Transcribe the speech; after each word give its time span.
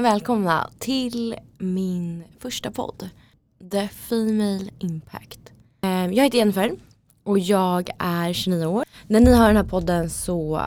välkomna 0.00 0.70
till 0.78 1.36
min 1.58 2.24
första 2.38 2.70
podd. 2.70 3.10
The 3.70 3.88
Female 3.88 4.70
Impact. 4.78 5.40
Eh, 5.82 6.06
jag 6.06 6.24
heter 6.24 6.38
Jennifer 6.38 6.72
och 7.22 7.38
jag 7.38 7.90
är 7.98 8.32
29 8.32 8.66
år. 8.66 8.84
När 9.06 9.20
ni 9.20 9.34
hör 9.34 9.46
den 9.46 9.56
här 9.56 9.64
podden 9.64 10.10
så, 10.10 10.62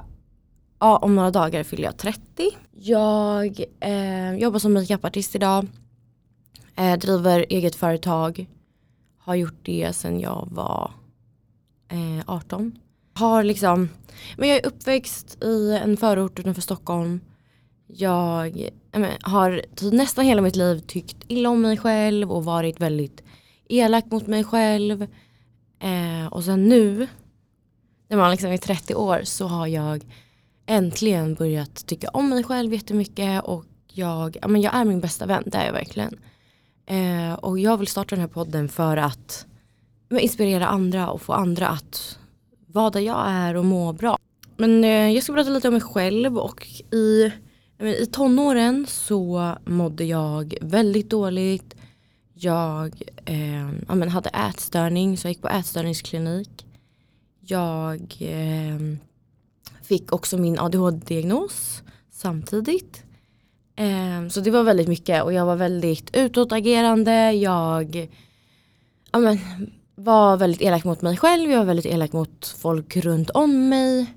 ja 0.80 0.98
om 0.98 1.16
några 1.16 1.32
dagar 1.32 1.64
fyller 1.64 1.84
jag 1.84 1.98
30. 1.98 2.22
Jag 2.72 3.64
eh, 3.80 4.36
jobbar 4.36 4.60
som 4.60 4.74
makeupartist 4.74 5.36
idag. 5.36 5.68
Eh, 6.76 6.98
driver 6.98 7.46
eget 7.50 7.76
företag. 7.76 8.48
Har 9.18 9.36
gjort 9.36 9.60
det 9.66 9.96
sedan 9.96 10.20
jag 10.20 10.48
var 10.52 10.92
eh, 11.88 12.24
18. 12.26 12.80
Har 13.14 13.44
liksom, 13.44 13.90
men 14.38 14.50
jag 14.50 14.58
är 14.58 14.66
uppväxt 14.66 15.44
i 15.44 15.80
en 15.84 15.98
förort 15.98 16.40
utanför 16.40 16.62
Stockholm. 16.62 17.20
Jag 17.88 18.70
ja, 18.92 19.00
men, 19.00 19.12
har 19.22 19.62
typ 19.76 19.94
nästan 19.94 20.26
hela 20.26 20.42
mitt 20.42 20.56
liv 20.56 20.80
tyckt 20.80 21.18
illa 21.28 21.50
om 21.50 21.62
mig 21.62 21.78
själv 21.78 22.32
och 22.32 22.46
varit 22.46 22.82
väldigt 22.82 23.24
elak 23.70 24.06
mot 24.12 24.28
mig 24.28 24.44
själv. 24.44 25.02
Eh, 25.80 26.28
och 26.32 26.44
sen 26.44 26.70
nu, 26.70 27.08
när 28.08 28.18
man 28.18 28.32
liksom 28.32 28.52
är 28.52 28.58
30 28.58 28.96
år, 28.96 29.22
så 29.24 29.48
har 29.48 29.68
jag 29.68 30.06
äntligen 30.66 31.34
börjat 31.34 31.88
tycka 31.88 32.10
om 32.10 32.30
mig 32.30 32.44
själv 32.44 32.74
jättemycket 32.74 33.44
och 33.44 33.66
jag, 33.94 34.38
ja, 34.42 34.48
men 34.48 34.62
jag 34.62 34.76
är 34.76 34.86
min 34.86 35.02
bästa 35.02 35.26
vän, 35.26 35.44
det 35.46 35.58
är 35.58 35.66
jag 35.66 35.74
verkligen. 35.74 36.20
Eh, 36.86 37.34
och 37.34 37.60
jag 37.60 37.78
vill 37.78 37.88
starta 37.88 38.16
den 38.16 38.22
här 38.22 38.28
podden 38.28 38.70
för 38.70 38.98
att 38.98 39.46
men, 40.10 40.20
inspirera 40.20 40.68
andra 40.68 41.10
och 41.10 41.22
få 41.22 41.34
andra 41.34 41.68
att 41.68 42.18
vara 42.68 42.90
där 42.90 43.00
jag 43.00 43.24
är 43.28 43.56
och 43.56 43.66
må 43.66 43.94
bra. 43.94 44.18
Men 44.58 44.84
eh, 44.84 45.12
jag 45.12 45.24
ska 45.24 45.34
prata 45.34 45.50
lite 45.50 45.68
om 45.68 45.74
mig 45.74 45.82
själv 45.82 46.38
och 46.38 46.68
i, 46.92 47.32
i 47.80 48.06
tonåren 48.06 48.86
så 48.88 49.56
mådde 49.66 50.04
jag 50.04 50.58
väldigt 50.62 51.10
dåligt. 51.10 51.76
Jag 52.34 53.02
eh, 53.26 53.72
ja, 53.88 53.96
men 53.96 54.10
hade 54.10 54.30
ätstörning 54.30 55.18
så 55.18 55.28
jag 55.28 55.32
gick 55.32 55.42
på 55.42 55.50
ätstörningsklinik. 55.50 56.66
Jag 57.40 58.18
eh, 58.20 58.80
fick 59.82 60.14
också 60.14 60.38
min 60.38 60.60
ADHD-diagnos 60.60 61.84
samtidigt. 62.12 63.04
Eh, 63.76 64.28
så 64.30 64.40
det 64.40 64.52
var 64.52 64.64
väldigt 64.64 64.88
mycket 64.88 65.24
och 65.24 65.34
jag 65.34 65.46
var 65.46 65.56
väldigt 65.56 66.16
utåtagerande. 66.16 67.32
Jag 67.32 68.10
ja, 69.12 69.20
men, 69.20 69.38
var 69.96 70.38
väldigt 70.38 70.62
elak 70.62 70.84
mot 70.84 71.02
mig 71.02 71.18
själv, 71.18 71.52
jag 71.52 71.58
var 71.58 71.66
väldigt 71.66 71.86
elak 71.86 72.14
mot 72.14 72.56
folk 72.58 72.98
runt 72.98 73.30
om 73.30 73.70
mig. 73.70 74.14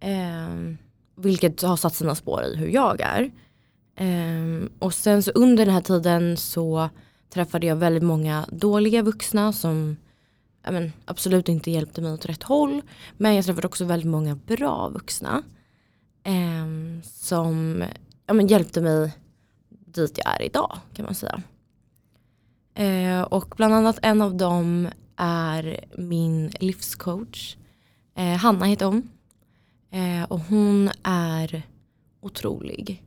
Eh, 0.00 0.76
vilket 1.14 1.62
har 1.62 1.76
satt 1.76 1.94
sina 1.94 2.14
spår 2.14 2.42
i 2.42 2.56
hur 2.56 2.68
jag 2.68 3.00
är. 3.00 3.30
Um, 4.00 4.70
och 4.78 4.94
sen 4.94 5.22
så 5.22 5.30
under 5.30 5.64
den 5.64 5.74
här 5.74 5.80
tiden 5.80 6.36
så 6.36 6.88
träffade 7.30 7.66
jag 7.66 7.76
väldigt 7.76 8.02
många 8.02 8.46
dåliga 8.50 9.02
vuxna 9.02 9.52
som 9.52 9.96
men, 10.70 10.92
absolut 11.04 11.48
inte 11.48 11.70
hjälpte 11.70 12.00
mig 12.00 12.12
åt 12.12 12.26
rätt 12.26 12.42
håll. 12.42 12.82
Men 13.16 13.34
jag 13.34 13.44
träffade 13.44 13.66
också 13.66 13.84
väldigt 13.84 14.10
många 14.10 14.34
bra 14.34 14.88
vuxna. 14.88 15.42
Um, 16.26 17.02
som 17.04 17.84
men, 18.26 18.46
hjälpte 18.46 18.80
mig 18.80 19.12
dit 19.68 20.18
jag 20.24 20.34
är 20.34 20.42
idag 20.42 20.78
kan 20.94 21.04
man 21.04 21.14
säga. 21.14 21.42
Uh, 22.80 23.22
och 23.22 23.54
bland 23.56 23.74
annat 23.74 23.98
en 24.02 24.22
av 24.22 24.34
dem 24.34 24.88
är 25.16 25.84
min 25.98 26.48
livscoach. 26.60 27.56
Uh, 28.18 28.36
Hanna 28.36 28.66
heter 28.66 28.86
hon. 28.86 29.08
Eh, 29.94 30.24
och 30.28 30.40
hon 30.40 30.90
är 31.02 31.62
otrolig. 32.20 33.02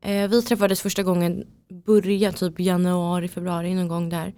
Eh, 0.00 0.28
vi 0.28 0.42
träffades 0.42 0.80
första 0.80 1.02
gången, 1.02 1.46
börja 1.86 2.32
typ 2.32 2.60
januari, 2.60 3.28
februari 3.28 3.74
någon 3.74 3.88
gång 3.88 4.08
där. 4.08 4.34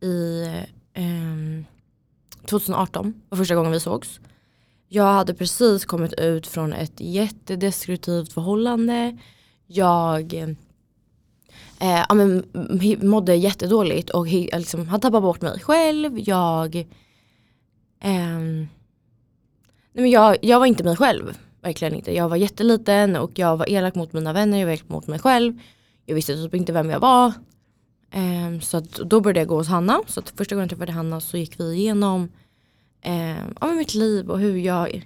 I 0.00 0.44
eh, 0.92 1.64
2018 2.46 3.14
var 3.28 3.38
första 3.38 3.54
gången 3.54 3.72
vi 3.72 3.80
sågs. 3.80 4.20
Jag 4.88 5.04
hade 5.04 5.34
precis 5.34 5.84
kommit 5.84 6.12
ut 6.12 6.46
från 6.46 6.72
ett 6.72 7.00
jättedestruktivt 7.00 8.32
förhållande. 8.32 9.18
Jag 9.66 10.34
eh, 10.34 12.04
ja, 12.08 12.14
men, 12.14 12.44
mådde 13.02 13.34
jättedåligt 13.34 14.10
och 14.10 14.26
liksom, 14.26 14.88
hade 14.88 15.02
tappat 15.02 15.22
bort 15.22 15.42
mig 15.42 15.60
själv. 15.60 16.18
Jag, 16.28 16.76
eh, 18.00 18.40
nej, 19.94 20.02
men 20.02 20.10
jag, 20.10 20.36
jag 20.42 20.58
var 20.58 20.66
inte 20.66 20.84
mig 20.84 20.96
själv. 20.96 21.38
Verkligen 21.62 21.94
inte. 21.94 22.14
Jag 22.14 22.28
var 22.28 22.36
jätteliten 22.36 23.16
och 23.16 23.30
jag 23.34 23.56
var 23.56 23.70
elak 23.70 23.94
mot 23.94 24.12
mina 24.12 24.32
vänner, 24.32 24.58
jag 24.58 24.66
var 24.66 24.72
elak 24.72 24.88
mot 24.88 25.06
mig 25.06 25.18
själv. 25.18 25.60
Jag 26.06 26.14
visste 26.14 26.34
typ 26.34 26.54
inte 26.54 26.72
vem 26.72 26.90
jag 26.90 27.00
var. 27.00 27.32
Um, 28.14 28.60
så 28.60 28.76
att, 28.76 28.90
då 28.90 29.20
började 29.20 29.40
jag 29.40 29.48
gå 29.48 29.56
hos 29.56 29.68
Hanna. 29.68 30.00
Så 30.06 30.20
att 30.20 30.30
första 30.30 30.54
gången 30.54 30.64
jag 30.64 30.70
träffade 30.70 30.92
Hanna 30.92 31.20
så 31.20 31.36
gick 31.36 31.60
vi 31.60 31.74
igenom 31.74 32.22
um, 33.06 33.54
ja, 33.60 33.66
mitt 33.66 33.94
liv 33.94 34.30
och 34.30 34.38
hur 34.38 34.56
jag, 34.56 34.94
jag, 34.94 35.02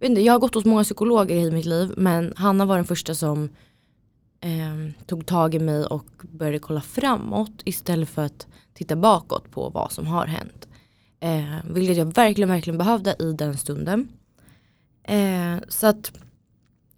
vet 0.00 0.10
inte, 0.10 0.20
jag 0.20 0.32
har 0.32 0.40
gått 0.40 0.54
hos 0.54 0.64
många 0.64 0.84
psykologer 0.84 1.36
i 1.36 1.50
mitt 1.50 1.66
liv 1.66 1.92
men 1.96 2.34
Hanna 2.36 2.64
var 2.64 2.76
den 2.76 2.84
första 2.84 3.14
som 3.14 3.48
um, 4.44 4.92
tog 5.06 5.26
tag 5.26 5.54
i 5.54 5.58
mig 5.58 5.84
och 5.84 6.06
började 6.22 6.58
kolla 6.58 6.80
framåt 6.80 7.62
istället 7.64 8.08
för 8.08 8.22
att 8.22 8.46
titta 8.74 8.96
bakåt 8.96 9.50
på 9.50 9.68
vad 9.68 9.92
som 9.92 10.06
har 10.06 10.26
hänt. 10.26 10.68
Eh, 11.20 11.72
vilket 11.74 11.96
jag 11.96 12.14
verkligen, 12.14 12.48
verkligen 12.48 12.78
behövde 12.78 13.16
i 13.18 13.32
den 13.32 13.58
stunden. 13.58 14.08
Eh, 15.04 15.56
så 15.68 15.86
att 15.86 16.12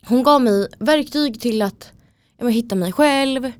hon 0.07 0.23
gav 0.23 0.43
mig 0.43 0.69
verktyg 0.79 1.41
till 1.41 1.63
att 1.63 1.93
ja, 2.39 2.47
hitta 2.47 2.75
mig 2.75 2.93
själv, 2.93 3.53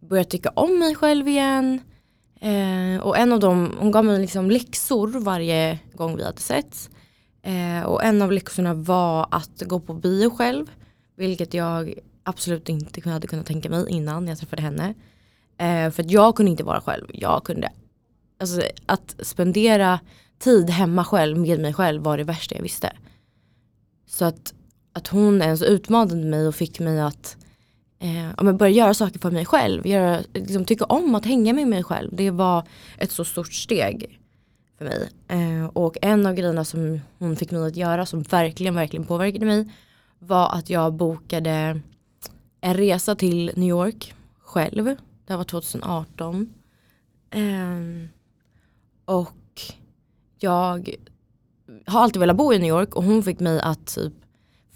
börja 0.00 0.24
tycka 0.24 0.50
om 0.50 0.78
mig 0.78 0.94
själv 0.94 1.28
igen. 1.28 1.80
Eh, 2.40 3.02
och 3.02 3.18
en 3.18 3.32
av 3.32 3.40
dem, 3.40 3.76
hon 3.78 3.90
gav 3.90 4.04
mig 4.04 4.20
liksom 4.20 4.50
läxor 4.50 5.08
varje 5.08 5.78
gång 5.94 6.16
vi 6.16 6.24
hade 6.24 6.40
setts. 6.40 6.90
Eh, 7.42 7.82
och 7.82 8.04
en 8.04 8.22
av 8.22 8.32
läxorna 8.32 8.74
var 8.74 9.28
att 9.30 9.62
gå 9.66 9.80
på 9.80 9.94
bio 9.94 10.30
själv. 10.30 10.66
Vilket 11.16 11.54
jag 11.54 11.94
absolut 12.22 12.68
inte 12.68 13.10
hade 13.10 13.26
kunnat 13.26 13.46
tänka 13.46 13.70
mig 13.70 13.84
innan 13.88 14.28
jag 14.28 14.38
träffade 14.38 14.62
henne. 14.62 14.94
Eh, 15.58 15.90
för 15.90 16.02
att 16.02 16.10
jag 16.10 16.36
kunde 16.36 16.50
inte 16.50 16.64
vara 16.64 16.80
själv. 16.80 17.06
Jag 17.12 17.44
kunde, 17.44 17.72
alltså 18.40 18.62
att 18.86 19.16
spendera 19.18 20.00
tid 20.38 20.70
hemma 20.70 21.04
själv 21.04 21.38
med 21.38 21.60
mig 21.60 21.74
själv 21.74 22.02
var 22.02 22.18
det 22.18 22.24
värsta 22.24 22.54
jag 22.54 22.62
visste. 22.62 22.92
Så 24.10 24.24
att, 24.24 24.54
att 24.92 25.08
hon 25.08 25.42
ens 25.42 25.62
utmanade 25.62 26.24
mig 26.24 26.48
och 26.48 26.54
fick 26.54 26.80
mig 26.80 27.00
att 27.00 27.36
eh, 27.98 28.52
börja 28.52 28.72
göra 28.72 28.94
saker 28.94 29.18
för 29.18 29.30
mig 29.30 29.46
själv. 29.46 29.86
Göra, 29.86 30.20
liksom, 30.34 30.64
tycka 30.64 30.84
om 30.84 31.14
att 31.14 31.24
hänga 31.24 31.52
med 31.52 31.68
mig 31.68 31.84
själv. 31.84 32.10
Det 32.12 32.30
var 32.30 32.64
ett 32.98 33.10
så 33.10 33.24
stort 33.24 33.52
steg 33.52 34.20
för 34.78 34.84
mig. 34.84 35.10
Eh, 35.28 35.66
och 35.66 35.96
en 36.02 36.26
av 36.26 36.34
grejerna 36.34 36.64
som 36.64 37.00
hon 37.18 37.36
fick 37.36 37.50
mig 37.50 37.66
att 37.66 37.76
göra 37.76 38.06
som 38.06 38.22
verkligen, 38.22 38.74
verkligen 38.74 39.06
påverkade 39.06 39.46
mig 39.46 39.72
var 40.18 40.54
att 40.54 40.70
jag 40.70 40.92
bokade 40.92 41.80
en 42.60 42.74
resa 42.74 43.14
till 43.14 43.52
New 43.56 43.68
York 43.68 44.14
själv. 44.38 44.96
Det 45.26 45.36
var 45.36 45.44
2018. 45.44 46.54
Eh, 47.30 47.40
och 49.04 49.62
jag 50.38 50.94
har 51.86 52.00
alltid 52.00 52.20
velat 52.20 52.36
bo 52.36 52.52
i 52.52 52.58
New 52.58 52.68
York 52.68 52.94
och 52.94 53.04
hon 53.04 53.22
fick 53.22 53.40
mig 53.40 53.60
att 53.60 53.94
typ 53.94 54.12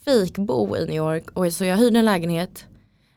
fejkbo 0.05 0.77
i 0.77 0.87
New 0.87 0.97
York. 0.97 1.31
Och 1.31 1.53
så 1.53 1.65
jag 1.65 1.77
hyrde 1.77 1.99
en 1.99 2.05
lägenhet, 2.05 2.67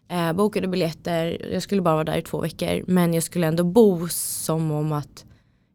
eh, 0.07 0.33
bokade 0.33 0.67
biljetter, 0.67 1.47
jag 1.53 1.63
skulle 1.63 1.81
bara 1.81 1.93
vara 1.93 2.03
där 2.03 2.17
i 2.17 2.21
två 2.21 2.41
veckor. 2.41 2.83
Men 2.87 3.13
jag 3.13 3.23
skulle 3.23 3.47
ändå 3.47 3.63
bo 3.63 4.07
som 4.09 4.71
om 4.71 4.91
att 4.91 5.25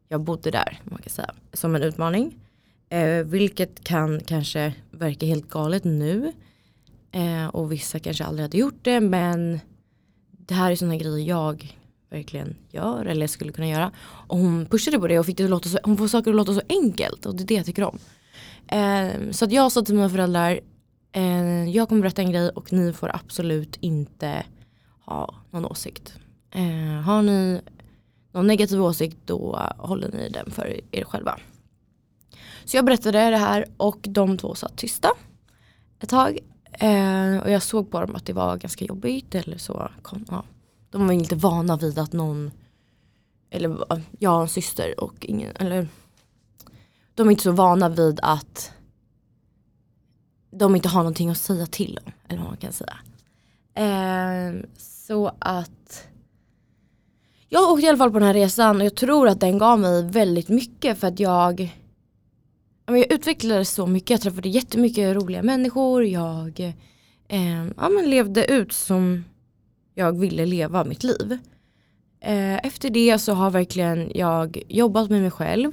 jag 0.07 0.21
bodde 0.21 0.51
där, 0.51 0.81
man 0.83 1.01
kan 1.01 1.09
säga. 1.09 1.33
Som 1.53 1.75
en 1.75 1.83
utmaning. 1.83 2.39
Eh, 2.89 3.23
vilket 3.25 3.83
kan 3.83 4.19
kanske 4.19 4.73
verka 4.91 5.25
helt 5.25 5.49
galet 5.49 5.83
nu. 5.83 6.31
Eh, 7.11 7.47
och 7.47 7.71
vissa 7.71 7.99
kanske 7.99 8.23
aldrig 8.23 8.43
hade 8.43 8.57
gjort 8.57 8.79
det 8.81 8.99
men 8.99 9.59
det 10.31 10.53
här 10.53 10.71
är 10.71 10.75
sådana 10.75 10.95
grejer 10.95 11.27
jag 11.27 11.77
verkligen 12.13 12.55
gör 12.69 13.05
eller 13.05 13.27
skulle 13.27 13.51
kunna 13.51 13.67
göra. 13.67 13.91
Och 14.01 14.37
hon 14.37 14.65
pushade 14.65 14.99
på 14.99 15.07
det 15.07 15.19
och 15.19 15.25
fick 15.25 15.37
det 15.37 15.43
att 15.43 15.49
låta 15.49 15.69
så, 15.69 15.79
hon 15.83 15.97
får 15.97 16.07
saker 16.07 16.31
att 16.31 16.37
låta 16.37 16.53
så 16.53 16.61
enkelt 16.69 17.25
och 17.25 17.35
det 17.35 17.43
är 17.43 17.47
det 17.47 17.53
jag 17.53 17.65
tycker 17.65 17.83
om. 17.83 17.99
Eh, 18.67 19.31
så 19.31 19.45
att 19.45 19.51
jag 19.51 19.71
sa 19.71 19.81
till 19.81 19.95
mina 19.95 20.09
föräldrar, 20.09 20.59
eh, 21.11 21.69
jag 21.69 21.89
kommer 21.89 22.01
berätta 22.01 22.21
en 22.21 22.31
grej 22.31 22.49
och 22.49 22.73
ni 22.73 22.93
får 22.93 23.15
absolut 23.15 23.77
inte 23.79 24.45
ha 25.05 25.35
någon 25.51 25.65
åsikt. 25.65 26.13
Eh, 26.51 27.01
har 27.01 27.21
ni 27.21 27.61
någon 28.31 28.47
negativ 28.47 28.83
åsikt 28.83 29.17
då 29.25 29.59
håller 29.77 30.11
ni 30.11 30.29
den 30.29 30.51
för 30.51 30.79
er 30.91 31.03
själva. 31.03 31.39
Så 32.65 32.77
jag 32.77 32.85
berättade 32.85 33.29
det 33.29 33.37
här 33.37 33.65
och 33.77 33.99
de 34.01 34.37
två 34.37 34.55
satt 34.55 34.77
tysta 34.77 35.09
ett 35.99 36.09
tag 36.09 36.39
Eh, 36.79 37.37
och 37.43 37.51
jag 37.51 37.63
såg 37.63 37.91
på 37.91 38.01
dem 38.01 38.15
att 38.15 38.25
det 38.25 38.33
var 38.33 38.57
ganska 38.57 38.85
jobbigt. 38.85 39.35
Eller 39.35 39.57
så. 39.57 39.91
Kom, 40.01 40.25
ja. 40.29 40.43
De 40.93 41.07
var 41.07 41.13
inte 41.13 41.35
vana 41.35 41.77
vid 41.77 41.99
att 41.99 42.13
någon, 42.13 42.51
eller 43.49 43.85
jag 44.19 44.29
har 44.29 44.41
en 44.41 44.49
syster 44.49 45.03
och 45.03 45.25
ingen, 45.25 45.55
eller 45.55 45.87
de 47.15 47.27
är 47.27 47.31
inte 47.31 47.43
så 47.43 47.51
vana 47.51 47.89
vid 47.89 48.19
att 48.21 48.71
de 50.51 50.75
inte 50.75 50.89
har 50.89 51.01
någonting 51.01 51.29
att 51.29 51.37
säga 51.37 51.65
till 51.65 51.99
om. 52.05 52.11
Eller 52.27 52.39
vad 52.39 52.47
man 52.47 52.57
kan 52.57 52.73
säga. 52.73 52.97
Eh, 53.73 54.65
så 54.77 55.31
att 55.39 56.07
jag 57.49 57.71
åkte 57.71 57.85
i 57.85 57.89
alla 57.89 57.97
fall 57.97 58.11
på 58.11 58.19
den 58.19 58.27
här 58.27 58.33
resan 58.33 58.77
och 58.77 58.85
jag 58.85 58.95
tror 58.95 59.27
att 59.27 59.39
den 59.39 59.57
gav 59.57 59.79
mig 59.79 60.03
väldigt 60.03 60.49
mycket 60.49 60.99
för 60.99 61.07
att 61.07 61.19
jag 61.19 61.79
jag 62.85 63.11
utvecklades 63.11 63.69
så 63.69 63.87
mycket, 63.87 64.09
jag 64.09 64.21
träffade 64.21 64.49
jättemycket 64.49 65.15
roliga 65.15 65.43
människor, 65.43 66.05
jag 66.05 66.59
eh, 67.27 67.65
ja, 67.77 67.89
men 67.89 68.09
levde 68.09 68.45
ut 68.45 68.73
som 68.73 69.23
jag 69.93 70.19
ville 70.19 70.45
leva 70.45 70.83
mitt 70.83 71.03
liv. 71.03 71.37
Eh, 72.21 72.65
efter 72.65 72.89
det 72.89 73.19
så 73.19 73.33
har 73.33 73.51
verkligen 73.51 74.11
jag 74.15 74.61
jobbat 74.69 75.09
med 75.09 75.21
mig 75.21 75.31
själv. 75.31 75.71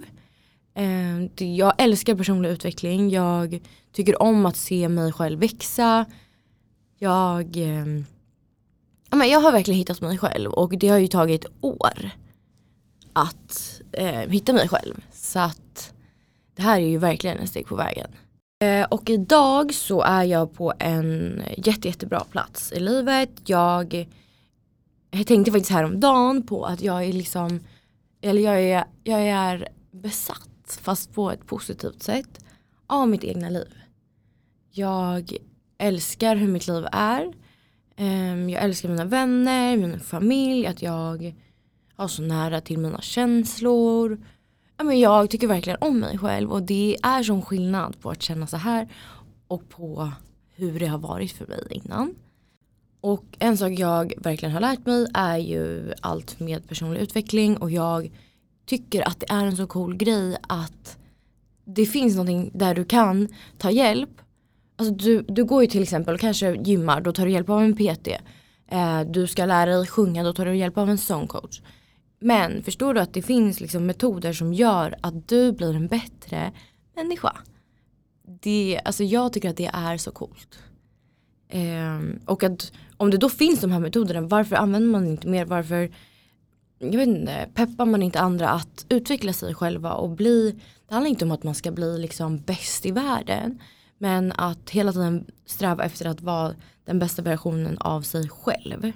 Eh, 0.74 1.44
jag 1.44 1.74
älskar 1.78 2.14
personlig 2.14 2.48
utveckling, 2.48 3.10
jag 3.10 3.60
tycker 3.92 4.22
om 4.22 4.46
att 4.46 4.56
se 4.56 4.88
mig 4.88 5.12
själv 5.12 5.40
växa. 5.40 6.06
Jag, 6.98 7.56
ehm, 7.56 8.04
jag 9.10 9.40
har 9.40 9.52
verkligen 9.52 9.78
hittat 9.78 10.00
mig 10.00 10.18
själv 10.18 10.50
och 10.50 10.78
det 10.78 10.88
har 10.88 10.98
ju 10.98 11.06
tagit 11.06 11.46
år 11.60 12.10
att 13.12 13.80
eh, 13.92 14.30
hitta 14.30 14.52
mig 14.52 14.68
själv. 14.68 15.04
Så 15.12 15.38
att 15.38 15.94
det 16.54 16.62
här 16.62 16.80
är 16.80 16.86
ju 16.86 16.98
verkligen 16.98 17.38
en 17.38 17.48
steg 17.48 17.66
på 17.66 17.76
vägen. 17.76 18.10
Eh, 18.64 18.84
och 18.84 19.10
idag 19.10 19.74
så 19.74 20.02
är 20.02 20.24
jag 20.24 20.54
på 20.54 20.72
en 20.78 21.42
jätte, 21.56 21.88
jättebra 21.88 22.20
plats 22.20 22.72
i 22.72 22.80
livet. 22.80 23.30
Jag, 23.44 24.08
jag 25.10 25.26
tänkte 25.26 25.52
faktiskt 25.52 25.70
häromdagen 25.70 26.42
på 26.42 26.64
att 26.64 26.82
jag 26.82 27.04
är 27.04 27.12
liksom, 27.12 27.60
eller 28.20 28.42
jag 28.42 28.62
är, 28.62 28.84
jag 29.04 29.20
är 29.20 29.68
besatt 29.90 30.78
fast 30.82 31.14
på 31.14 31.30
ett 31.30 31.46
positivt 31.46 32.02
sätt 32.02 32.44
av 32.86 33.08
mitt 33.08 33.24
egna 33.24 33.48
liv. 33.48 33.74
Jag 34.70 35.36
älskar 35.78 36.36
hur 36.36 36.48
mitt 36.48 36.66
liv 36.66 36.86
är. 36.92 37.32
Ehm, 37.96 38.50
jag 38.50 38.62
älskar 38.62 38.88
mina 38.88 39.04
vänner, 39.04 39.76
min 39.76 40.00
familj, 40.00 40.66
att 40.66 40.82
jag 40.82 41.34
har 41.96 42.08
så 42.08 42.22
nära 42.22 42.60
till 42.60 42.78
mina 42.78 43.00
känslor 43.00 44.18
ja, 44.80 44.84
men 44.84 45.00
jag 45.00 45.30
tycker 45.30 45.46
verkligen 45.46 45.78
om 45.80 46.00
mig 46.00 46.18
själv 46.18 46.52
och 46.52 46.62
det 46.62 46.96
är 47.02 47.22
sån 47.22 47.42
skillnad 47.42 48.00
på 48.00 48.10
att 48.10 48.22
känna 48.22 48.46
så 48.46 48.56
här 48.56 48.88
och 49.48 49.68
på 49.68 50.12
hur 50.54 50.80
det 50.80 50.86
har 50.86 50.98
varit 50.98 51.32
för 51.32 51.46
mig 51.46 51.62
innan. 51.70 52.14
Och 53.00 53.24
en 53.38 53.58
sak 53.58 53.72
jag 53.72 54.12
verkligen 54.16 54.52
har 54.52 54.60
lärt 54.60 54.86
mig 54.86 55.06
är 55.14 55.36
ju 55.36 55.92
allt 56.00 56.40
med 56.40 56.68
personlig 56.68 57.00
utveckling 57.00 57.56
och 57.56 57.70
jag 57.70 58.10
tycker 58.66 59.08
att 59.08 59.20
det 59.20 59.26
är 59.30 59.44
en 59.44 59.56
så 59.56 59.66
cool 59.66 59.96
grej 59.96 60.36
att 60.42 60.98
det 61.64 61.86
finns 61.86 62.14
någonting 62.14 62.50
där 62.54 62.74
du 62.74 62.84
kan 62.84 63.28
ta 63.58 63.70
hjälp. 63.70 64.10
Alltså 64.76 64.94
du, 64.94 65.22
du 65.28 65.44
går 65.44 65.62
ju 65.62 65.68
till 65.68 65.82
exempel 65.82 66.14
och 66.14 66.20
kanske 66.20 66.54
gymmar, 66.54 67.00
då 67.00 67.12
tar 67.12 67.26
du 67.26 67.32
hjälp 67.32 67.48
av 67.48 67.62
en 67.62 67.76
PT. 67.76 68.08
Eh, 68.68 69.00
du 69.00 69.26
ska 69.26 69.46
lära 69.46 69.76
dig 69.76 69.86
sjunga, 69.86 70.22
då 70.22 70.32
tar 70.32 70.44
du 70.44 70.56
hjälp 70.56 70.78
av 70.78 70.90
en 70.90 70.98
sångcoach. 70.98 71.60
Men 72.20 72.62
förstår 72.62 72.94
du 72.94 73.00
att 73.00 73.14
det 73.14 73.22
finns 73.22 73.60
liksom 73.60 73.86
metoder 73.86 74.32
som 74.32 74.54
gör 74.54 74.94
att 75.00 75.28
du 75.28 75.52
blir 75.52 75.74
en 75.74 75.86
bättre 75.86 76.52
människa. 76.96 77.36
Det, 78.42 78.80
alltså 78.84 79.04
jag 79.04 79.32
tycker 79.32 79.50
att 79.50 79.56
det 79.56 79.70
är 79.72 79.96
så 79.96 80.10
coolt. 80.10 80.58
Um, 81.52 82.20
och 82.26 82.42
att 82.42 82.72
om 82.96 83.10
det 83.10 83.16
då 83.16 83.28
finns 83.28 83.60
de 83.60 83.72
här 83.72 83.80
metoderna, 83.80 84.20
varför 84.20 84.56
använder 84.56 84.88
man 84.88 85.06
inte 85.06 85.28
mer? 85.28 85.44
Varför 85.44 85.90
jag 86.78 86.96
vet 86.96 87.08
inte, 87.08 87.48
peppar 87.54 87.86
man 87.86 88.02
inte 88.02 88.20
andra 88.20 88.48
att 88.48 88.86
utveckla 88.88 89.32
sig 89.32 89.54
själva 89.54 89.92
och 89.92 90.10
bli, 90.10 90.60
det 90.88 90.94
handlar 90.94 91.10
inte 91.10 91.24
om 91.24 91.30
att 91.30 91.42
man 91.42 91.54
ska 91.54 91.70
bli 91.70 91.98
liksom 91.98 92.38
bäst 92.38 92.86
i 92.86 92.90
världen. 92.90 93.58
Men 93.98 94.32
att 94.32 94.70
hela 94.70 94.92
tiden 94.92 95.26
sträva 95.46 95.84
efter 95.84 96.06
att 96.06 96.20
vara 96.20 96.54
den 96.84 96.98
bästa 96.98 97.22
versionen 97.22 97.78
av 97.78 98.02
sig 98.02 98.28
själv. 98.28 98.92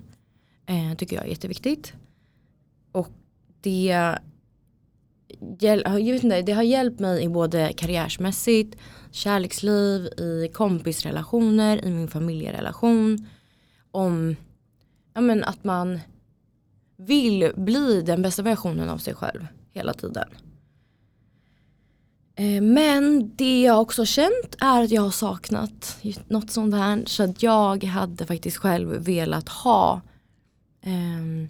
Eh, 0.66 0.96
tycker 0.98 1.16
jag 1.16 1.24
är 1.24 1.28
jätteviktigt. 1.28 1.92
Det, 3.64 4.18
jag 5.58 6.12
vet 6.12 6.24
inte, 6.24 6.42
det 6.42 6.52
har 6.52 6.62
hjälpt 6.62 7.00
mig 7.00 7.24
i 7.24 7.28
både 7.28 7.72
karriärsmässigt, 7.72 8.76
kärleksliv, 9.10 10.06
i 10.06 10.50
kompisrelationer, 10.54 11.84
i 11.84 11.90
min 11.90 12.08
familjerelation. 12.08 13.26
Om 13.90 14.36
ja, 15.14 15.20
men 15.20 15.44
att 15.44 15.64
man 15.64 16.00
vill 16.96 17.52
bli 17.56 18.02
den 18.02 18.22
bästa 18.22 18.42
versionen 18.42 18.88
av 18.88 18.98
sig 18.98 19.14
själv 19.14 19.46
hela 19.72 19.94
tiden. 19.94 20.28
Eh, 22.36 22.62
men 22.62 23.32
det 23.36 23.62
jag 23.62 23.80
också 23.80 24.06
känt 24.06 24.56
är 24.60 24.82
att 24.82 24.90
jag 24.90 25.02
har 25.02 25.10
saknat 25.10 25.98
något 26.28 26.50
sånt 26.50 26.74
här. 26.74 27.02
Så 27.06 27.22
att 27.22 27.42
jag 27.42 27.84
hade 27.84 28.26
faktiskt 28.26 28.56
själv 28.56 28.88
velat 28.88 29.48
ha 29.48 30.00
um, 30.86 31.48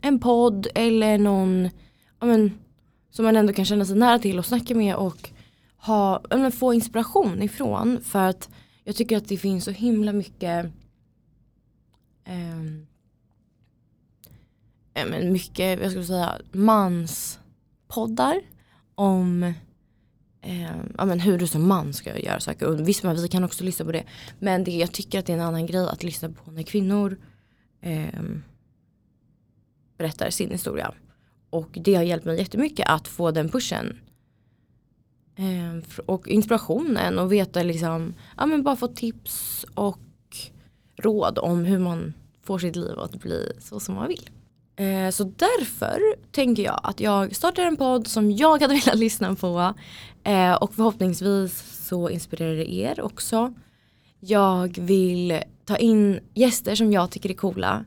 en 0.00 0.18
podd 0.18 0.66
eller 0.74 1.18
någon 1.18 1.68
ja, 2.20 2.26
men, 2.26 2.58
som 3.10 3.24
man 3.24 3.36
ändå 3.36 3.52
kan 3.52 3.64
känna 3.64 3.84
sig 3.84 3.96
nära 3.96 4.18
till 4.18 4.38
och 4.38 4.46
snacka 4.46 4.74
med 4.74 4.94
och 4.94 5.30
ha, 5.76 6.22
ja, 6.30 6.36
men, 6.36 6.52
få 6.52 6.74
inspiration 6.74 7.42
ifrån. 7.42 8.00
För 8.04 8.28
att 8.28 8.48
jag 8.84 8.96
tycker 8.96 9.16
att 9.16 9.28
det 9.28 9.36
finns 9.36 9.64
så 9.64 9.70
himla 9.70 10.12
mycket 10.12 10.64
eh, 12.24 12.62
ja, 14.94 15.06
men 15.10 15.32
mycket, 15.32 15.80
jag 15.80 15.90
skulle 15.90 16.04
säga, 16.04 16.38
manspoddar 16.52 18.40
om 18.94 19.42
eh, 20.42 20.76
ja, 20.98 21.04
men 21.04 21.20
hur 21.20 21.38
du 21.38 21.46
som 21.46 21.68
man 21.68 21.92
ska 21.92 22.18
göra 22.18 22.40
saker. 22.40 22.66
Och 22.66 22.88
visst, 22.88 23.04
vi 23.04 23.28
kan 23.28 23.44
också 23.44 23.64
lyssna 23.64 23.84
på 23.84 23.92
det. 23.92 24.04
Men 24.38 24.64
det, 24.64 24.70
jag 24.70 24.92
tycker 24.92 25.18
att 25.18 25.26
det 25.26 25.32
är 25.32 25.36
en 25.36 25.42
annan 25.42 25.66
grej 25.66 25.88
att 25.88 26.02
lyssna 26.02 26.28
på 26.28 26.50
när 26.50 26.62
kvinnor 26.62 27.18
eh, 27.80 28.20
berättar 29.98 30.30
sin 30.30 30.50
historia. 30.50 30.94
Och 31.50 31.68
det 31.72 31.94
har 31.94 32.02
hjälpt 32.02 32.26
mig 32.26 32.38
jättemycket 32.38 32.88
att 32.88 33.08
få 33.08 33.30
den 33.30 33.48
pushen. 33.48 34.00
Eh, 35.36 36.02
och 36.06 36.28
inspirationen 36.28 37.18
och 37.18 37.32
veta 37.32 37.62
liksom, 37.62 38.14
ja 38.36 38.46
men 38.46 38.62
bara 38.62 38.76
få 38.76 38.88
tips 38.88 39.66
och 39.74 39.98
råd 40.96 41.38
om 41.38 41.64
hur 41.64 41.78
man 41.78 42.14
får 42.42 42.58
sitt 42.58 42.76
liv 42.76 42.98
att 42.98 43.20
bli 43.20 43.52
så 43.60 43.80
som 43.80 43.94
man 43.94 44.08
vill. 44.08 44.30
Eh, 44.76 45.10
så 45.10 45.24
därför 45.24 46.00
tänker 46.32 46.62
jag 46.62 46.80
att 46.82 47.00
jag 47.00 47.36
startar 47.36 47.62
en 47.62 47.76
podd 47.76 48.06
som 48.06 48.30
jag 48.30 48.62
hade 48.62 48.74
velat 48.84 48.98
lyssna 48.98 49.34
på. 49.34 49.74
Eh, 50.24 50.54
och 50.54 50.74
förhoppningsvis 50.74 51.84
så 51.86 52.08
inspirerar 52.08 52.54
det 52.54 52.74
er 52.74 53.00
också. 53.00 53.54
Jag 54.20 54.78
vill 54.78 55.40
ta 55.64 55.76
in 55.76 56.20
gäster 56.34 56.74
som 56.74 56.92
jag 56.92 57.10
tycker 57.10 57.30
är 57.30 57.34
coola 57.34 57.84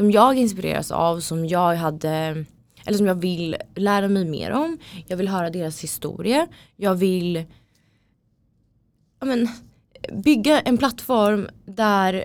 som 0.00 0.10
jag 0.10 0.38
inspireras 0.38 0.90
av, 0.90 1.20
som 1.20 1.46
jag 1.46 1.76
hade 1.76 2.44
eller 2.84 2.98
som 2.98 3.06
jag 3.06 3.14
vill 3.14 3.56
lära 3.74 4.08
mig 4.08 4.24
mer 4.24 4.50
om. 4.50 4.78
Jag 5.06 5.16
vill 5.16 5.28
höra 5.28 5.50
deras 5.50 5.80
historia. 5.80 6.46
Jag 6.76 6.94
vill 6.94 7.44
ja, 9.20 9.26
men, 9.26 9.48
bygga 10.12 10.60
en 10.60 10.78
plattform 10.78 11.48
där 11.64 12.24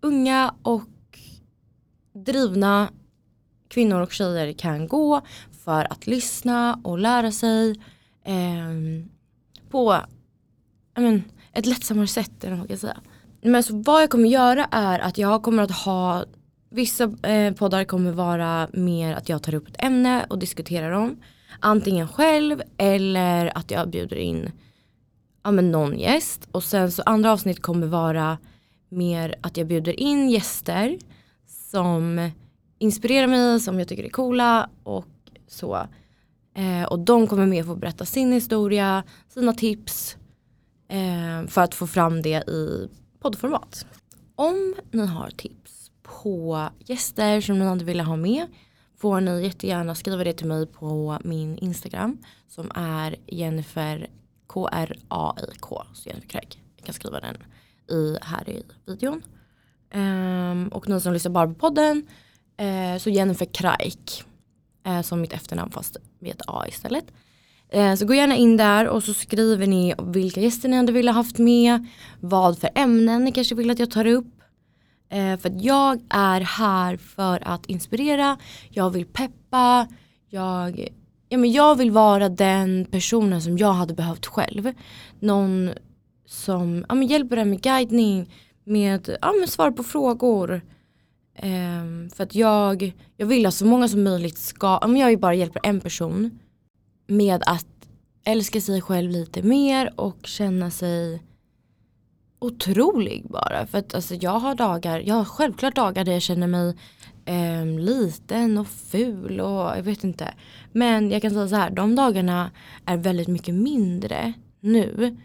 unga 0.00 0.54
och 0.62 1.18
drivna 2.12 2.88
kvinnor 3.68 4.00
och 4.00 4.12
tjejer 4.12 4.52
kan 4.52 4.88
gå 4.88 5.20
för 5.64 5.92
att 5.92 6.06
lyssna 6.06 6.80
och 6.84 6.98
lära 6.98 7.32
sig 7.32 7.70
eh, 8.24 9.04
på 9.70 9.96
men, 10.96 11.22
ett 11.52 11.66
lättsammare 11.66 12.06
sätt. 12.06 12.44
Än 12.44 12.50
vad 12.50 12.60
jag 12.60 12.68
kan 12.68 12.78
säga. 12.78 13.00
Men 13.42 13.62
så 13.62 13.82
vad 13.82 14.02
jag 14.02 14.10
kommer 14.10 14.28
göra 14.28 14.64
är 14.70 14.98
att 14.98 15.18
jag 15.18 15.42
kommer 15.42 15.62
att 15.62 15.70
ha 15.70 16.24
Vissa 16.70 17.04
eh, 17.28 17.54
poddar 17.54 17.84
kommer 17.84 18.12
vara 18.12 18.68
mer 18.72 19.14
att 19.14 19.28
jag 19.28 19.42
tar 19.42 19.54
upp 19.54 19.68
ett 19.68 19.84
ämne 19.84 20.26
och 20.30 20.38
diskuterar 20.38 20.92
dem. 20.92 21.16
Antingen 21.60 22.08
själv 22.08 22.62
eller 22.76 23.58
att 23.58 23.70
jag 23.70 23.90
bjuder 23.90 24.16
in 24.16 24.50
ja, 25.44 25.50
men 25.50 25.70
någon 25.70 25.98
gäst. 25.98 26.48
Och 26.52 26.64
sen 26.64 26.92
så 26.92 27.02
andra 27.06 27.32
avsnitt 27.32 27.62
kommer 27.62 27.86
vara 27.86 28.38
mer 28.88 29.34
att 29.40 29.56
jag 29.56 29.66
bjuder 29.66 30.00
in 30.00 30.30
gäster 30.30 30.98
som 31.46 32.30
inspirerar 32.78 33.26
mig, 33.26 33.60
som 33.60 33.78
jag 33.78 33.88
tycker 33.88 34.04
är 34.04 34.08
coola 34.08 34.70
och 34.82 35.06
så. 35.48 35.88
Eh, 36.54 36.82
och 36.88 36.98
de 36.98 37.26
kommer 37.26 37.46
med 37.46 37.66
få 37.66 37.74
berätta 37.74 38.04
sin 38.04 38.32
historia, 38.32 39.04
sina 39.28 39.52
tips 39.52 40.16
eh, 40.88 41.48
för 41.48 41.60
att 41.60 41.74
få 41.74 41.86
fram 41.86 42.22
det 42.22 42.48
i 42.48 42.88
poddformat. 43.20 43.86
Om 44.34 44.74
ni 44.90 45.06
har 45.06 45.30
tips 45.30 45.77
på 46.08 46.68
gäster 46.78 47.40
som 47.40 47.58
ni 47.58 47.64
hade 47.64 47.84
velat 47.84 48.06
ha 48.06 48.16
med 48.16 48.46
får 48.96 49.20
ni 49.20 49.42
jättegärna 49.42 49.94
skriva 49.94 50.24
det 50.24 50.32
till 50.32 50.46
mig 50.46 50.66
på 50.66 51.18
min 51.24 51.58
Instagram 51.58 52.18
som 52.48 52.70
är 52.74 53.16
Jennifer 53.26 54.10
K-R-A-I-K. 54.46 55.82
Så 55.92 56.08
Jennifer 56.08 56.28
Craig. 56.28 56.62
Jag 56.76 56.86
kan 56.86 56.94
skriva 56.94 57.20
den 57.20 57.36
i, 57.90 58.18
här 58.22 58.48
i 58.48 58.62
videon. 58.86 59.22
Um, 59.94 60.68
och 60.68 60.88
ni 60.88 61.00
som 61.00 61.12
lyssnar 61.12 61.32
bara 61.32 61.48
på 61.48 61.54
podden 61.54 62.06
uh, 62.60 62.98
så 62.98 63.10
Jennifer 63.10 63.46
Kraik 63.46 64.24
uh, 64.86 64.96
eh, 64.96 65.02
som 65.02 65.20
mitt 65.20 65.32
efternamn 65.32 65.70
fast 65.70 65.96
med 66.18 66.30
ett 66.30 66.42
A 66.46 66.64
istället. 66.68 67.04
Uh, 67.74 67.80
eh, 67.80 67.94
så 67.94 68.06
gå 68.06 68.14
gärna 68.14 68.36
in 68.36 68.56
där 68.56 68.88
och 68.88 69.04
så 69.04 69.14
skriver 69.14 69.66
ni 69.66 69.94
vilka 69.98 70.40
gäster 70.40 70.68
ni 70.68 70.76
hade 70.76 70.92
velat 70.92 71.14
haft 71.14 71.38
med, 71.38 71.86
vad 72.20 72.58
för 72.58 72.70
ämnen 72.74 73.24
ni 73.24 73.32
kanske 73.32 73.54
vill 73.54 73.70
att 73.70 73.78
jag 73.78 73.90
tar 73.90 74.06
upp 74.06 74.37
Eh, 75.08 75.36
för 75.38 75.48
att 75.48 75.62
jag 75.62 76.00
är 76.10 76.40
här 76.40 76.96
för 76.96 77.48
att 77.48 77.66
inspirera, 77.66 78.36
jag 78.70 78.90
vill 78.90 79.06
peppa, 79.06 79.88
jag, 80.28 80.88
ja, 81.28 81.38
men 81.38 81.52
jag 81.52 81.74
vill 81.78 81.90
vara 81.90 82.28
den 82.28 82.86
personen 82.90 83.42
som 83.42 83.58
jag 83.58 83.72
hade 83.72 83.94
behövt 83.94 84.26
själv. 84.26 84.72
Någon 85.20 85.70
som 86.26 86.84
ja, 86.88 86.94
men 86.94 87.06
hjälper 87.06 87.36
en 87.36 87.50
med 87.50 87.62
guidning, 87.62 88.30
med, 88.64 89.16
ja, 89.20 89.32
men 89.38 89.48
svar 89.48 89.70
på 89.70 89.82
frågor. 89.82 90.60
Um, 91.42 92.10
för 92.10 92.24
att 92.24 92.34
jag, 92.34 92.92
jag 93.16 93.26
vill 93.26 93.46
att 93.46 93.54
så 93.54 93.66
många 93.66 93.88
som 93.88 94.02
möjligt 94.02 94.38
ska, 94.38 94.78
om 94.78 94.96
jag 94.96 95.20
bara 95.20 95.34
hjälper 95.34 95.60
en 95.64 95.80
person 95.80 96.38
med 97.06 97.42
att 97.46 97.66
älska 98.24 98.60
sig 98.60 98.80
själv 98.80 99.10
lite 99.10 99.42
mer 99.42 99.92
och 99.96 100.26
känna 100.26 100.70
sig 100.70 101.22
otrolig 102.38 103.26
bara. 103.30 103.66
För 103.66 103.78
att 103.78 103.94
alltså, 103.94 104.14
jag 104.14 104.38
har 104.38 104.54
dagar, 104.54 105.00
jag 105.00 105.14
har 105.14 105.24
självklart 105.24 105.76
dagar 105.76 106.04
där 106.04 106.12
jag 106.12 106.22
känner 106.22 106.46
mig 106.46 106.76
eh, 107.24 107.64
liten 107.64 108.58
och 108.58 108.68
ful 108.68 109.40
och 109.40 109.76
jag 109.76 109.82
vet 109.82 110.04
inte. 110.04 110.34
Men 110.72 111.10
jag 111.10 111.22
kan 111.22 111.30
säga 111.30 111.48
så 111.48 111.56
här, 111.56 111.70
de 111.70 111.94
dagarna 111.94 112.50
är 112.84 112.96
väldigt 112.96 113.28
mycket 113.28 113.54
mindre 113.54 114.32
nu 114.60 115.16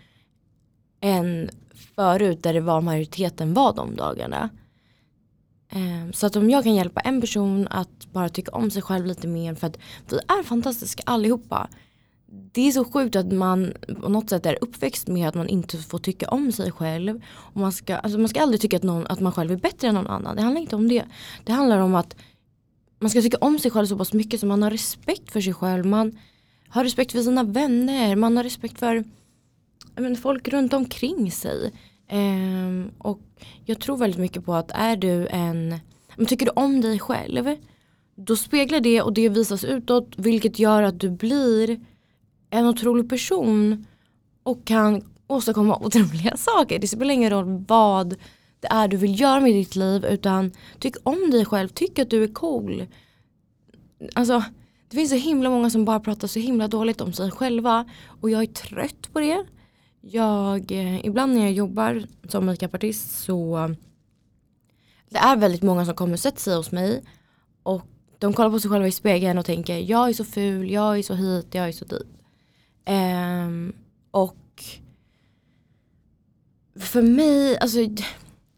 än 1.02 1.50
förut 1.96 2.44
där 2.44 2.54
det 2.54 2.62
var 2.62 2.82
majoriteten 2.82 3.54
var 3.54 3.74
de 3.74 3.96
dagarna. 3.96 4.50
Eh, 5.72 6.12
så 6.14 6.26
att 6.26 6.36
om 6.36 6.50
jag 6.50 6.64
kan 6.64 6.76
hjälpa 6.76 7.02
en 7.02 7.22
person 7.22 7.68
att 7.68 8.12
bara 8.12 8.30
tycka 8.30 8.52
om 8.52 8.72
sig 8.72 8.82
själv 8.82 9.06
lite 9.06 9.28
mer 9.28 9.56
för 9.56 9.68
att 9.68 9.78
vi 10.10 10.18
är 10.18 10.44
fantastiska 10.44 11.04
allihopa 11.06 11.70
det 12.34 12.68
är 12.68 12.72
så 12.72 12.86
sjukt 12.86 13.16
att 13.16 13.32
man 13.32 13.74
på 14.02 14.10
något 14.10 14.30
sätt 14.30 14.46
är 14.46 14.58
uppväxt 14.62 15.08
med 15.08 15.28
att 15.28 15.36
man 15.36 15.48
inte 15.48 15.78
får 15.78 16.00
tycka 16.00 16.28
om 16.30 16.52
sig 16.52 16.72
själv. 16.72 17.22
Och 17.36 17.62
man, 17.62 17.72
ska, 17.72 17.96
alltså 17.96 18.20
man 18.20 18.30
ska 18.30 18.42
aldrig 18.42 18.62
tycka 18.62 18.78
att, 18.78 18.84
någon, 18.84 19.08
att 19.08 19.20
man 19.20 19.32
själv 19.32 19.52
är 19.52 19.58
bättre 19.58 19.88
än 19.88 19.96
någon 19.96 20.08
annan. 20.08 20.36
Det 20.36 20.42
handlar 20.42 20.62
inte 20.62 20.76
om 20.76 20.88
det. 20.88 21.04
Det 21.44 21.52
handlar 21.52 21.80
om 21.80 21.96
att 21.96 22.16
man 23.00 23.10
ska 23.10 23.22
tycka 23.22 23.38
om 23.38 23.60
sig 23.60 23.72
själv 23.72 23.86
så 23.86 23.98
pass 23.98 24.14
mycket 24.14 24.40
så 24.40 24.46
man 24.46 24.64
har 24.64 24.72
respekt 24.72 25.32
för 25.32 25.42
sig 25.42 25.54
själv. 25.54 25.86
Man 25.86 26.20
har 26.68 26.84
respekt 26.84 27.12
för 27.12 27.22
sina 27.22 27.44
vänner. 27.44 28.16
Man 28.16 28.38
har 28.38 28.44
respekt 28.44 28.80
för 28.80 29.04
men, 29.96 30.16
folk 30.16 30.48
runt 30.48 30.74
omkring 30.74 31.32
sig. 31.32 31.72
Ehm, 32.08 32.92
och 32.98 33.22
jag 33.66 33.80
tror 33.80 33.98
väldigt 33.98 34.20
mycket 34.20 34.46
på 34.46 34.54
att 34.54 34.72
är 34.72 34.96
du 34.96 35.28
en, 35.28 35.80
men 36.16 36.26
tycker 36.26 36.46
du 36.46 36.52
om 36.56 36.82
dig 36.82 37.00
själv 37.00 37.56
då 38.16 38.36
speglar 38.36 38.80
det 38.80 39.02
och 39.02 39.14
det 39.14 39.30
visas 39.30 39.64
utåt 39.64 40.14
vilket 40.18 40.60
gör 40.60 40.84
att 40.84 41.00
du 41.00 41.10
blir 41.10 41.80
en 42.54 42.66
otrolig 42.66 43.10
person 43.10 43.86
och 44.44 44.66
kan 44.66 45.02
åstadkomma 45.28 45.78
otroliga 45.78 46.38
saker. 46.38 46.80
Det 46.80 46.88
spelar 46.88 47.14
ingen 47.14 47.30
roll 47.30 47.66
vad 47.68 48.10
det 48.60 48.68
är 48.70 48.88
du 48.88 48.98
vill 48.98 49.20
göra 49.20 49.40
med 49.40 49.54
ditt 49.54 49.76
liv 49.76 50.06
utan 50.06 50.52
tyck 50.80 50.96
om 51.04 51.32
dig 51.32 51.46
själv, 51.46 51.68
tyck 51.68 52.00
att 52.00 52.10
du 52.10 52.24
är 52.24 52.28
cool. 52.28 52.86
Alltså 54.14 54.44
det 54.90 54.96
finns 54.96 55.10
så 55.10 55.16
himla 55.16 55.50
många 55.50 55.70
som 55.70 55.86
bara 55.86 56.00
pratar 56.00 56.28
så 56.28 56.40
himla 56.40 56.68
dåligt 56.68 57.02
om 57.02 57.14
sig 57.14 57.32
själva 57.32 57.86
och 58.22 58.30
jag 58.30 58.42
är 58.42 58.48
trött 58.48 59.14
på 59.14 59.20
det. 59.20 59.46
Jag, 60.02 60.72
eh, 60.72 61.06
ibland 61.06 61.34
när 61.34 61.42
jag 61.42 61.52
jobbar 61.52 62.04
som 62.28 62.46
makeupartist 62.46 63.24
så 63.24 63.70
det 65.10 65.18
är 65.18 65.36
väldigt 65.36 65.64
många 65.64 65.86
som 65.86 65.96
kommer 65.96 66.14
och 66.14 66.20
sätter 66.20 66.42
sig 66.42 66.56
hos 66.56 66.72
mig 66.72 67.04
och 67.64 67.82
de 68.20 68.34
kollar 68.34 68.50
på 68.50 68.60
sig 68.60 68.72
själva 68.72 68.88
i 68.88 68.92
spegeln 68.92 69.38
och 69.38 69.46
tänker 69.46 69.78
jag 69.78 70.10
är 70.10 70.14
så 70.14 70.24
ful, 70.26 70.72
jag 70.72 70.98
är 70.98 71.04
så 71.04 71.14
hit, 71.14 71.48
jag 71.52 71.68
är 71.68 71.72
så 71.72 71.86
dit. 71.86 72.23
Um, 72.86 73.74
och 74.12 74.64
för 76.80 77.02
mig, 77.02 77.58
alltså 77.58 77.78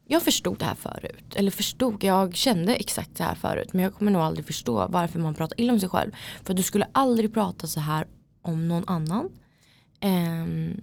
jag 0.08 0.24
förstod 0.24 0.60
det 0.60 0.65
här 0.65 0.75
förut. 0.75 1.36
Eller 1.36 1.51
förstod, 1.51 2.03
jag 2.03 2.36
kände 2.36 2.75
exakt 2.75 3.17
det 3.17 3.24
här 3.24 3.36
förut. 3.36 3.74
Men 3.74 3.84
jag 3.84 3.94
kommer 3.94 4.12
nog 4.12 4.22
aldrig 4.22 4.46
förstå 4.46 4.88
varför 4.89 5.20
man 5.20 5.36
pratar 5.36 5.62
illa 5.62 5.74
om 5.74 5.79
sig 5.79 5.89
själv. 5.89 6.12
För 6.44 6.53
du 6.53 6.63
skulle 6.63 6.88
aldrig 6.91 7.34
prata 7.34 7.67
så 7.67 7.79
här 7.79 8.08
om 8.41 8.67
någon 8.67 8.84
annan. 8.88 9.29
Um, 10.01 10.82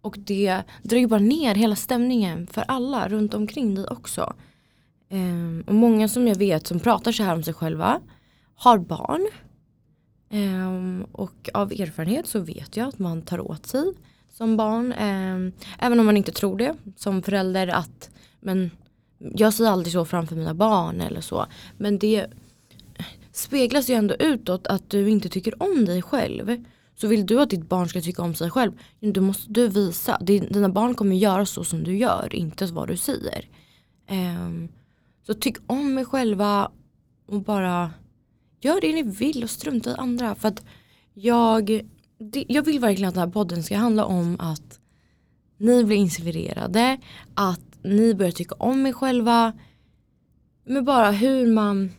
och 0.00 0.16
det 0.18 0.62
drar 0.82 0.98
ju 0.98 1.06
bara 1.06 1.20
ner 1.20 1.54
hela 1.54 1.76
stämningen 1.76 2.46
för 2.46 2.64
alla 2.68 3.08
runt 3.08 3.34
omkring 3.34 3.74
dig 3.74 3.86
också. 3.86 4.34
Um, 5.10 5.64
och 5.66 5.74
många 5.74 6.08
som 6.08 6.28
jag 6.28 6.36
vet 6.36 6.66
som 6.66 6.80
pratar 6.80 7.12
så 7.12 7.22
här 7.22 7.34
om 7.34 7.42
sig 7.42 7.54
själva 7.54 8.00
har 8.54 8.78
barn. 8.78 9.28
Um, 10.30 11.06
och 11.12 11.50
av 11.54 11.72
erfarenhet 11.72 12.26
så 12.26 12.40
vet 12.40 12.76
jag 12.76 12.88
att 12.88 12.98
man 12.98 13.22
tar 13.22 13.40
åt 13.40 13.66
sig 13.66 13.92
som 14.30 14.56
barn. 14.56 14.92
Um, 14.92 15.52
även 15.78 16.00
om 16.00 16.06
man 16.06 16.16
inte 16.16 16.32
tror 16.32 16.58
det 16.58 16.74
som 16.96 17.22
förälder 17.22 17.68
att 17.68 18.10
men 18.40 18.70
jag 19.18 19.54
säger 19.54 19.70
aldrig 19.70 19.92
så 19.92 20.04
framför 20.04 20.36
mina 20.36 20.54
barn 20.54 21.00
eller 21.00 21.20
så. 21.20 21.46
Men 21.76 21.98
det 21.98 22.26
speglas 23.32 23.90
ju 23.90 23.94
ändå 23.94 24.14
utåt 24.18 24.66
att 24.66 24.90
du 24.90 25.10
inte 25.10 25.28
tycker 25.28 25.62
om 25.62 25.84
dig 25.84 26.02
själv. 26.02 26.64
Så 26.96 27.08
vill 27.08 27.26
du 27.26 27.40
att 27.40 27.50
ditt 27.50 27.68
barn 27.68 27.88
ska 27.88 28.00
tycka 28.00 28.22
om 28.22 28.34
sig 28.34 28.50
själv, 28.50 28.72
då 29.00 29.20
måste 29.20 29.52
du 29.52 29.68
visa. 29.68 30.18
Dina 30.20 30.68
barn 30.68 30.94
kommer 30.94 31.16
göra 31.16 31.46
så 31.46 31.64
som 31.64 31.84
du 31.84 31.96
gör, 31.96 32.34
inte 32.34 32.66
vad 32.66 32.88
du 32.88 32.96
säger. 32.96 33.48
Um, 34.10 34.68
så 35.26 35.34
tyck 35.34 35.56
om 35.66 35.98
er 35.98 36.04
själva 36.04 36.70
och 37.26 37.42
bara 37.42 37.90
gör 38.60 38.80
det 38.80 38.92
ni 38.92 39.02
vill 39.02 39.44
och 39.44 39.50
strunta 39.50 39.90
i 39.90 39.94
andra. 39.94 40.34
För 40.34 40.48
att 40.48 40.64
jag, 41.14 41.66
det, 42.18 42.44
jag 42.48 42.62
vill 42.62 42.80
verkligen 42.80 43.08
att 43.08 43.14
den 43.14 43.24
här 43.24 43.32
podden 43.32 43.62
ska 43.62 43.76
handla 43.76 44.04
om 44.04 44.36
att 44.40 44.80
ni 45.56 45.84
blir 45.84 45.96
inspirerade, 45.96 46.98
att 47.34 47.60
ni 47.82 48.14
börjar 48.14 48.32
tycka 48.32 48.54
om 48.54 48.86
er 48.86 48.92
själva. 48.92 49.52
Men 50.64 50.84
bara 50.84 51.10
hur 51.10 51.46
man 51.52 51.90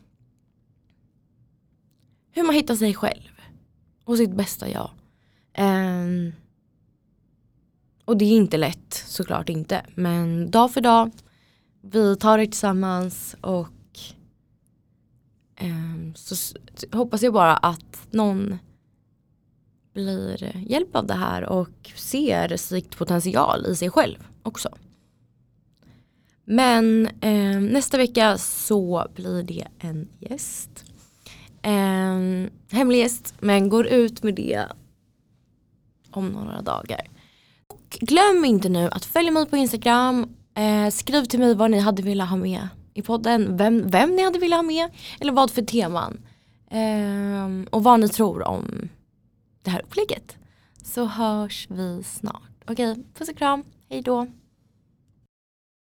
hur 2.31 2.43
man 2.43 2.55
hittar 2.55 2.75
sig 2.75 2.93
själv 2.93 3.31
och 4.05 4.17
sitt 4.17 4.35
bästa 4.35 4.69
jag. 4.69 4.91
Um, 5.57 6.33
och 8.05 8.17
det 8.17 8.25
är 8.25 8.37
inte 8.37 8.57
lätt, 8.57 9.03
såklart 9.07 9.49
inte. 9.49 9.85
Men 9.95 10.51
dag 10.51 10.71
för 10.71 10.81
dag, 10.81 11.11
vi 11.81 12.15
tar 12.15 12.37
det 12.37 12.45
tillsammans 12.45 13.35
och 13.41 13.67
Ehm, 15.59 16.13
så 16.15 16.55
hoppas 16.91 17.21
jag 17.21 17.33
bara 17.33 17.57
att 17.57 18.07
någon 18.11 18.57
blir 19.93 20.57
hjälp 20.67 20.95
av 20.95 21.07
det 21.07 21.13
här 21.13 21.43
och 21.43 21.91
ser 21.95 22.57
sikt 22.57 22.97
potential 22.97 23.65
i 23.65 23.75
sig 23.75 23.89
själv 23.89 24.27
också. 24.43 24.69
Men 26.45 27.07
eh, 27.21 27.59
nästa 27.59 27.97
vecka 27.97 28.37
så 28.37 29.07
blir 29.15 29.43
det 29.43 29.67
en 29.79 30.07
gäst. 30.19 30.85
Eh, 31.61 32.49
hemlig 32.71 32.99
gäst 32.99 33.33
men 33.39 33.69
går 33.69 33.87
ut 33.87 34.23
med 34.23 34.35
det 34.35 34.65
om 36.11 36.27
några 36.27 36.61
dagar. 36.61 37.07
Och 37.67 37.97
glöm 38.01 38.45
inte 38.45 38.69
nu 38.69 38.89
att 38.91 39.05
följa 39.05 39.31
mig 39.31 39.45
på 39.45 39.57
Instagram. 39.57 40.35
Eh, 40.55 40.89
skriv 40.89 41.23
till 41.23 41.39
mig 41.39 41.55
vad 41.55 41.71
ni 41.71 41.79
hade 41.79 42.03
velat 42.03 42.29
ha 42.29 42.37
med 42.37 42.67
i 42.99 43.03
podden. 43.03 43.57
Vem, 43.57 43.87
vem 43.87 44.15
ni 44.15 44.23
hade 44.23 44.39
velat 44.39 44.57
ha 44.57 44.63
med 44.63 44.89
eller 45.19 45.31
vad 45.31 45.51
för 45.51 45.61
teman. 45.61 46.21
Ehm, 46.69 47.67
och 47.71 47.83
vad 47.83 47.99
ni 47.99 48.09
tror 48.09 48.47
om 48.47 48.89
det 49.63 49.69
här 49.69 49.81
upplägget. 49.81 50.37
Så 50.83 51.05
hörs 51.05 51.67
vi 51.69 52.03
snart. 52.03 52.63
Okej, 52.67 52.95
puss 53.13 53.29
och 53.29 53.37
kram. 53.37 53.63
Hej 53.89 54.01
då. 54.01 54.27